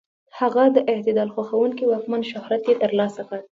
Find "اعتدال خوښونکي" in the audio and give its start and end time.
0.91-1.83